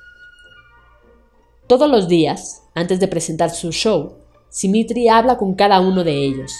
Todos 1.66 1.90
los 1.90 2.08
días, 2.08 2.62
antes 2.74 2.98
de 2.98 3.08
presentar 3.08 3.50
su 3.50 3.72
show, 3.72 4.16
Simitri 4.48 5.08
habla 5.08 5.36
con 5.36 5.54
cada 5.54 5.80
uno 5.80 6.02
de 6.02 6.24
ellos. 6.24 6.52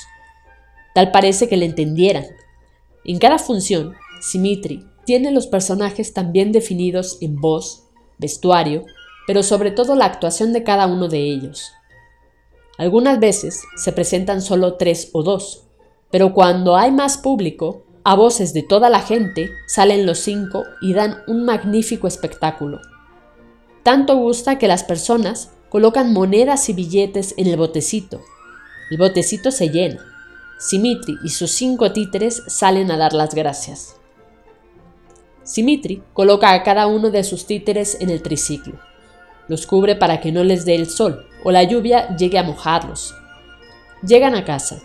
Tal 0.94 1.10
parece 1.10 1.48
que 1.48 1.56
le 1.56 1.64
entendieran. 1.64 2.26
En 3.04 3.18
cada 3.18 3.38
función, 3.38 3.94
Simitri 4.20 4.84
tiene 5.06 5.32
los 5.32 5.46
personajes 5.46 6.12
tan 6.12 6.30
bien 6.30 6.52
definidos 6.52 7.16
en 7.22 7.40
voz, 7.40 7.84
vestuario 8.18 8.84
pero 9.30 9.44
sobre 9.44 9.70
todo 9.70 9.94
la 9.94 10.06
actuación 10.06 10.52
de 10.52 10.64
cada 10.64 10.88
uno 10.88 11.06
de 11.06 11.20
ellos. 11.20 11.70
Algunas 12.78 13.20
veces 13.20 13.62
se 13.76 13.92
presentan 13.92 14.42
solo 14.42 14.74
tres 14.74 15.10
o 15.12 15.22
dos, 15.22 15.68
pero 16.10 16.34
cuando 16.34 16.74
hay 16.74 16.90
más 16.90 17.16
público, 17.16 17.84
a 18.02 18.16
voces 18.16 18.52
de 18.54 18.64
toda 18.64 18.90
la 18.90 18.98
gente 18.98 19.52
salen 19.68 20.04
los 20.04 20.18
cinco 20.18 20.64
y 20.82 20.94
dan 20.94 21.18
un 21.28 21.44
magnífico 21.44 22.08
espectáculo. 22.08 22.80
Tanto 23.84 24.16
gusta 24.16 24.58
que 24.58 24.66
las 24.66 24.82
personas 24.82 25.52
colocan 25.68 26.12
monedas 26.12 26.68
y 26.68 26.72
billetes 26.72 27.34
en 27.36 27.46
el 27.46 27.56
botecito. 27.56 28.22
El 28.90 28.98
botecito 28.98 29.52
se 29.52 29.68
llena. 29.68 30.04
Simitri 30.58 31.18
y 31.22 31.28
sus 31.28 31.52
cinco 31.52 31.92
títeres 31.92 32.42
salen 32.48 32.90
a 32.90 32.96
dar 32.96 33.12
las 33.12 33.32
gracias. 33.32 33.94
Simitri 35.44 36.02
coloca 36.14 36.52
a 36.52 36.64
cada 36.64 36.88
uno 36.88 37.10
de 37.10 37.22
sus 37.22 37.46
títeres 37.46 37.96
en 38.00 38.10
el 38.10 38.22
triciclo 38.22 38.89
los 39.50 39.66
cubre 39.66 39.96
para 39.96 40.20
que 40.20 40.30
no 40.30 40.44
les 40.44 40.64
dé 40.64 40.76
el 40.76 40.88
sol 40.88 41.26
o 41.42 41.50
la 41.50 41.64
lluvia 41.64 42.14
llegue 42.16 42.38
a 42.38 42.44
mojarlos. 42.44 43.16
Llegan 44.00 44.36
a 44.36 44.44
casa. 44.44 44.80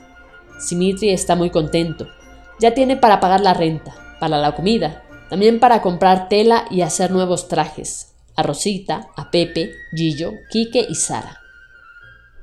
Simitri 0.59 1.11
está 1.11 1.35
muy 1.35 1.51
contento. 1.51 2.07
Ya 2.59 2.73
tiene 2.73 2.97
para 2.97 3.19
pagar 3.19 3.41
la 3.41 3.53
renta, 3.53 3.95
para 4.19 4.39
la 4.39 4.55
comida, 4.55 5.03
también 5.29 5.59
para 5.59 5.83
comprar 5.83 6.29
tela 6.29 6.65
y 6.71 6.81
hacer 6.81 7.11
nuevos 7.11 7.47
trajes. 7.47 8.15
A 8.35 8.41
Rosita, 8.41 9.09
a 9.15 9.29
Pepe, 9.29 9.71
Gillo, 9.95 10.31
Quique 10.49 10.83
y 10.89 10.95
Sara. 10.95 11.41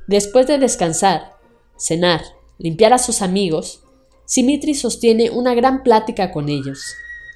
Después 0.07 0.47
de 0.47 0.59
descansar, 0.59 1.33
cenar, 1.77 2.21
limpiar 2.57 2.93
a 2.93 2.99
sus 2.99 3.21
amigos, 3.21 3.83
Simitri 4.27 4.75
sostiene 4.75 5.31
una 5.31 5.55
gran 5.55 5.83
plática 5.83 6.31
con 6.31 6.49
ellos, 6.49 6.79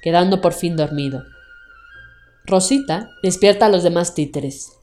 quedando 0.01 0.39
por 0.39 0.53
fin 0.53 0.77
dormido. 0.77 1.23
Rosita 2.45 3.09
despierta 3.21 3.65
a 3.65 3.69
los 3.69 3.83
demás 3.83 4.13
títeres. 4.13 4.76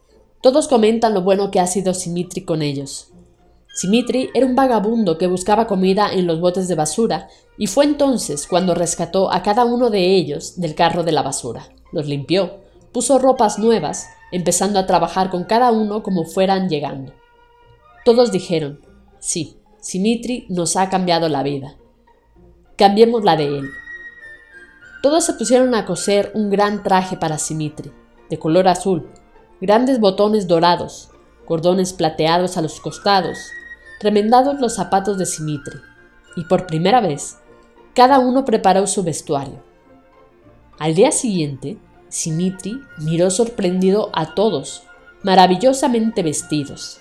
Todos 0.44 0.68
comentan 0.68 1.14
lo 1.14 1.22
bueno 1.22 1.50
que 1.50 1.58
ha 1.58 1.66
sido 1.66 1.94
Simitri 1.94 2.44
con 2.44 2.60
ellos. 2.60 3.08
Simitri 3.74 4.28
era 4.34 4.44
un 4.44 4.54
vagabundo 4.54 5.16
que 5.16 5.26
buscaba 5.26 5.66
comida 5.66 6.12
en 6.12 6.26
los 6.26 6.38
botes 6.38 6.68
de 6.68 6.74
basura 6.74 7.28
y 7.56 7.66
fue 7.66 7.86
entonces 7.86 8.46
cuando 8.46 8.74
rescató 8.74 9.32
a 9.32 9.42
cada 9.42 9.64
uno 9.64 9.88
de 9.88 10.14
ellos 10.14 10.60
del 10.60 10.74
carro 10.74 11.02
de 11.02 11.12
la 11.12 11.22
basura. 11.22 11.70
Los 11.92 12.06
limpió, 12.08 12.58
puso 12.92 13.18
ropas 13.18 13.58
nuevas, 13.58 14.06
empezando 14.32 14.78
a 14.78 14.84
trabajar 14.84 15.30
con 15.30 15.44
cada 15.44 15.72
uno 15.72 16.02
como 16.02 16.26
fueran 16.26 16.68
llegando. 16.68 17.14
Todos 18.04 18.30
dijeron, 18.30 18.82
sí, 19.20 19.56
Simitri 19.80 20.44
nos 20.50 20.76
ha 20.76 20.90
cambiado 20.90 21.30
la 21.30 21.42
vida. 21.42 21.76
Cambiemos 22.76 23.24
la 23.24 23.38
de 23.38 23.46
él. 23.46 23.70
Todos 25.02 25.24
se 25.24 25.32
pusieron 25.32 25.74
a 25.74 25.86
coser 25.86 26.32
un 26.34 26.50
gran 26.50 26.82
traje 26.82 27.16
para 27.16 27.38
Simitri, 27.38 27.92
de 28.28 28.38
color 28.38 28.68
azul, 28.68 29.08
grandes 29.64 29.98
botones 29.98 30.46
dorados, 30.46 31.08
cordones 31.46 31.94
plateados 31.94 32.58
a 32.58 32.60
los 32.60 32.80
costados, 32.80 33.38
remendados 33.98 34.60
los 34.60 34.74
zapatos 34.74 35.16
de 35.16 35.24
Simitri, 35.24 35.78
y 36.36 36.44
por 36.44 36.66
primera 36.66 37.00
vez, 37.00 37.38
cada 37.94 38.18
uno 38.18 38.44
preparó 38.44 38.86
su 38.86 39.02
vestuario. 39.02 39.62
Al 40.78 40.94
día 40.94 41.12
siguiente, 41.12 41.78
Simitri 42.10 42.78
miró 42.98 43.30
sorprendido 43.30 44.10
a 44.12 44.34
todos, 44.34 44.82
maravillosamente 45.22 46.22
vestidos. 46.22 47.00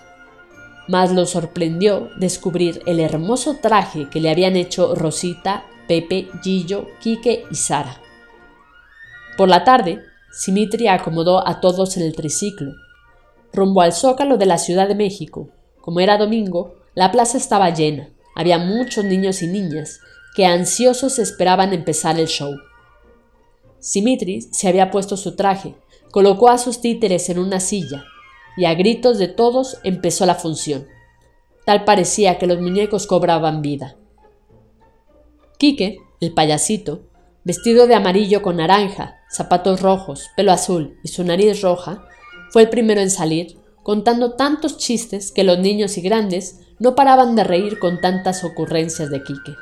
Mas 0.87 1.11
lo 1.11 1.25
sorprendió 1.25 2.11
descubrir 2.17 2.81
el 2.85 3.01
hermoso 3.01 3.57
traje 3.61 4.09
que 4.09 4.21
le 4.21 4.29
habían 4.29 4.55
hecho 4.55 4.95
Rosita, 4.95 5.65
Pepe, 5.89 6.29
Gillo, 6.41 6.87
Quique 7.01 7.43
y 7.51 7.55
Sara. 7.55 7.97
Por 9.35 9.49
la 9.49 9.65
tarde, 9.65 10.12
Simitri 10.33 10.87
acomodó 10.87 11.47
a 11.47 11.61
todos 11.61 11.95
en 11.95 12.03
el 12.03 12.15
triciclo. 12.15 12.73
Rumbo 13.53 13.81
al 13.81 13.93
zócalo 13.93 14.37
de 14.37 14.47
la 14.47 14.57
Ciudad 14.57 14.87
de 14.87 14.95
México. 14.95 15.49
Como 15.79 15.99
era 15.99 16.17
domingo, 16.17 16.73
la 16.95 17.11
plaza 17.11 17.37
estaba 17.37 17.69
llena. 17.69 18.09
Había 18.35 18.57
muchos 18.57 19.05
niños 19.05 19.43
y 19.43 19.47
niñas 19.47 19.99
que 20.35 20.47
ansiosos 20.47 21.19
esperaban 21.19 21.71
empezar 21.71 22.19
el 22.19 22.25
show. 22.25 22.55
Simitri 23.77 24.41
se 24.41 24.67
había 24.67 24.89
puesto 24.89 25.17
su 25.17 25.35
traje, 25.35 25.75
colocó 26.09 26.49
a 26.49 26.57
sus 26.57 26.81
títeres 26.81 27.29
en 27.29 27.37
una 27.37 27.59
silla, 27.59 28.05
y 28.57 28.65
a 28.65 28.73
gritos 28.73 29.19
de 29.19 29.27
todos 29.27 29.77
empezó 29.83 30.25
la 30.25 30.33
función. 30.33 30.87
Tal 31.63 31.83
parecía 31.83 32.39
que 32.39 32.47
los 32.47 32.59
muñecos 32.59 33.05
cobraban 33.05 33.61
vida. 33.61 33.97
Quique, 35.59 35.99
el 36.21 36.33
payasito, 36.33 37.03
vestido 37.43 37.87
de 37.87 37.95
amarillo 37.95 38.41
con 38.41 38.57
naranja, 38.57 39.17
zapatos 39.29 39.81
rojos, 39.81 40.29
pelo 40.35 40.51
azul 40.51 40.97
y 41.03 41.09
su 41.09 41.23
nariz 41.23 41.61
roja, 41.61 42.05
fue 42.51 42.63
el 42.63 42.69
primero 42.69 43.01
en 43.01 43.09
salir, 43.09 43.57
contando 43.83 44.33
tantos 44.33 44.77
chistes 44.77 45.31
que 45.31 45.43
los 45.43 45.59
niños 45.59 45.97
y 45.97 46.01
grandes 46.01 46.59
no 46.79 46.95
paraban 46.95 47.35
de 47.35 47.43
reír 47.43 47.79
con 47.79 47.99
tantas 47.99 48.43
ocurrencias 48.43 49.09
de 49.09 49.23
Quique. 49.23 49.53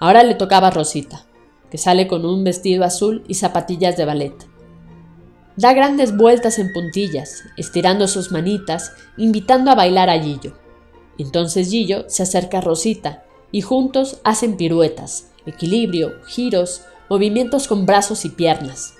Ahora 0.00 0.22
le 0.22 0.34
tocaba 0.34 0.68
a 0.68 0.70
Rosita, 0.70 1.26
que 1.70 1.78
sale 1.78 2.06
con 2.06 2.24
un 2.24 2.44
vestido 2.44 2.84
azul 2.84 3.24
y 3.28 3.34
zapatillas 3.34 3.96
de 3.96 4.04
ballet. 4.04 4.34
Da 5.56 5.72
grandes 5.72 6.16
vueltas 6.16 6.58
en 6.58 6.72
puntillas, 6.72 7.42
estirando 7.56 8.06
sus 8.06 8.30
manitas, 8.30 8.92
invitando 9.16 9.70
a 9.70 9.74
bailar 9.74 10.08
a 10.08 10.20
Gillo. 10.20 10.56
Entonces 11.18 11.68
Gillo 11.68 12.04
se 12.08 12.22
acerca 12.22 12.58
a 12.58 12.60
Rosita 12.60 13.24
y 13.50 13.60
juntos 13.60 14.20
hacen 14.22 14.56
piruetas, 14.56 15.32
equilibrio, 15.48 16.20
giros, 16.26 16.82
movimientos 17.08 17.68
con 17.68 17.86
brazos 17.86 18.24
y 18.24 18.30
piernas. 18.30 18.94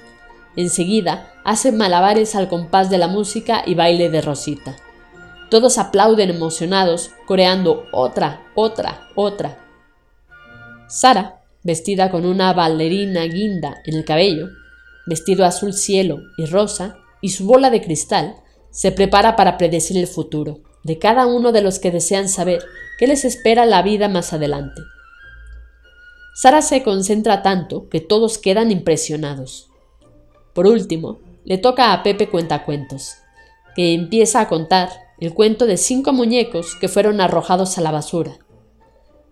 Enseguida 0.56 1.32
hacen 1.44 1.76
malabares 1.76 2.34
al 2.34 2.48
compás 2.48 2.90
de 2.90 2.98
la 2.98 3.08
música 3.08 3.62
y 3.66 3.74
baile 3.74 4.10
de 4.10 4.20
Rosita. 4.20 4.76
Todos 5.50 5.78
aplauden 5.78 6.30
emocionados, 6.30 7.10
coreando 7.26 7.86
otra, 7.92 8.42
otra, 8.54 9.08
otra. 9.14 9.64
Sara, 10.88 11.42
vestida 11.62 12.10
con 12.10 12.26
una 12.26 12.52
bailarina 12.52 13.24
guinda 13.24 13.80
en 13.84 13.96
el 13.96 14.04
cabello, 14.04 14.48
vestido 15.06 15.44
azul 15.44 15.72
cielo 15.72 16.18
y 16.36 16.46
rosa, 16.46 16.96
y 17.20 17.30
su 17.30 17.46
bola 17.46 17.70
de 17.70 17.80
cristal, 17.80 18.36
se 18.70 18.92
prepara 18.92 19.36
para 19.36 19.56
predecir 19.56 19.96
el 19.96 20.06
futuro 20.06 20.60
de 20.84 20.98
cada 20.98 21.26
uno 21.26 21.52
de 21.52 21.62
los 21.62 21.78
que 21.78 21.90
desean 21.90 22.28
saber 22.28 22.64
qué 22.98 23.06
les 23.06 23.24
espera 23.24 23.66
la 23.66 23.82
vida 23.82 24.08
más 24.08 24.32
adelante. 24.32 24.80
Sara 26.40 26.62
se 26.62 26.84
concentra 26.84 27.42
tanto 27.42 27.88
que 27.88 28.00
todos 28.00 28.38
quedan 28.38 28.70
impresionados. 28.70 29.70
Por 30.54 30.68
último, 30.68 31.18
le 31.44 31.58
toca 31.58 31.92
a 31.92 32.04
Pepe 32.04 32.28
Cuentacuentos, 32.28 33.16
que 33.74 33.92
empieza 33.92 34.40
a 34.40 34.46
contar 34.46 34.88
el 35.18 35.34
cuento 35.34 35.66
de 35.66 35.76
cinco 35.76 36.12
muñecos 36.12 36.76
que 36.80 36.86
fueron 36.86 37.20
arrojados 37.20 37.76
a 37.76 37.80
la 37.80 37.90
basura, 37.90 38.38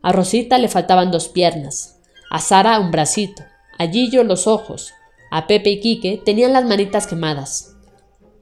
A 0.03 0.11
Rosita 0.11 0.59
le 0.59 0.67
faltaban 0.67 1.13
dos 1.13 1.29
piernas, 1.29 2.01
a 2.29 2.41
Sara 2.41 2.81
un 2.81 2.91
bracito, 2.91 3.45
a 3.79 3.87
Gillo 3.87 4.25
los 4.25 4.49
ojos, 4.49 4.93
a 5.31 5.47
Pepe 5.47 5.71
y 5.71 5.81
Quique 5.81 6.21
tenían 6.25 6.53
las 6.53 6.65
manitas 6.65 7.07
quemadas. 7.07 7.77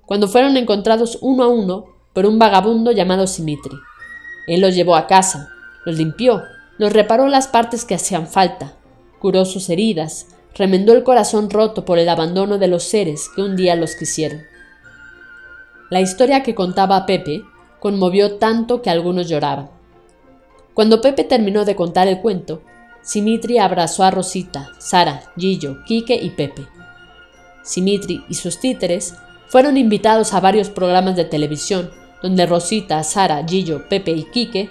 Cuando 0.07 0.27
fueron 0.27 0.57
encontrados 0.57 1.19
uno 1.21 1.45
a 1.45 1.49
uno 1.49 1.85
por 2.15 2.25
un 2.25 2.39
vagabundo 2.39 2.93
llamado 2.93 3.27
Simitri. 3.27 3.77
Él 4.47 4.63
los 4.63 4.75
llevó 4.75 4.97
a 4.97 5.07
casa, 5.07 5.51
los 5.85 5.99
limpió, 5.99 6.43
los 6.79 6.93
reparó 6.93 7.29
las 7.29 7.49
partes 7.49 7.85
que 7.85 7.95
hacían 7.95 8.27
falta, 8.27 8.75
curó 9.19 9.45
sus 9.45 9.69
heridas, 9.71 10.27
remendó 10.55 10.93
el 10.93 11.03
corazón 11.03 11.51
roto 11.51 11.85
por 11.85 11.99
el 11.99 12.09
abandono 12.09 12.59
de 12.59 12.69
los 12.69 12.85
seres 12.85 13.31
que 13.35 13.43
un 13.43 13.57
día 13.57 13.77
los 13.77 13.95
quisieron. 13.97 14.43
La 15.91 16.01
historia 16.01 16.43
que 16.43 16.55
contaba 16.55 17.07
Pepe 17.07 17.45
conmovió 17.81 18.37
tanto 18.37 18.83
que 18.83 18.91
algunos 18.91 19.29
lloraban. 19.29 19.71
Cuando 20.73 21.01
Pepe 21.01 21.25
terminó 21.25 21.65
de 21.65 21.77
contar 21.77 22.09
el 22.09 22.21
cuento, 22.21 22.63
Simitri 23.03 23.59
abrazó 23.59 24.03
a 24.03 24.11
Rosita, 24.11 24.71
Sara, 24.79 25.23
Gillo, 25.37 25.85
Quique 25.85 26.15
y 26.15 26.31
Pepe. 26.31 26.67
Simitri 27.63 28.25
y 28.29 28.35
sus 28.35 28.59
títeres 28.59 29.15
fueron 29.47 29.77
invitados 29.77 30.33
a 30.33 30.41
varios 30.41 30.71
programas 30.71 31.15
de 31.15 31.25
televisión, 31.25 31.91
donde 32.23 32.47
Rosita, 32.47 33.03
Sara, 33.05 33.45
Gillo, 33.47 33.89
Pepe 33.89 34.13
y 34.13 34.25
Quique 34.25 34.71